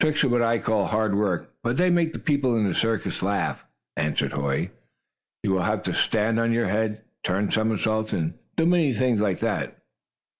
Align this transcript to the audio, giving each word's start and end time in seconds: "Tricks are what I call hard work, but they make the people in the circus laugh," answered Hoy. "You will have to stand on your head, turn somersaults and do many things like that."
"Tricks 0.01 0.23
are 0.23 0.29
what 0.29 0.41
I 0.41 0.57
call 0.57 0.87
hard 0.87 1.13
work, 1.13 1.53
but 1.61 1.77
they 1.77 1.91
make 1.91 2.11
the 2.13 2.17
people 2.17 2.57
in 2.57 2.67
the 2.67 2.73
circus 2.73 3.21
laugh," 3.21 3.67
answered 3.95 4.31
Hoy. 4.31 4.71
"You 5.43 5.51
will 5.51 5.61
have 5.61 5.83
to 5.83 5.93
stand 5.93 6.39
on 6.39 6.51
your 6.51 6.67
head, 6.69 7.03
turn 7.23 7.51
somersaults 7.51 8.11
and 8.11 8.33
do 8.57 8.65
many 8.65 8.95
things 8.95 9.21
like 9.21 9.41
that." 9.41 9.77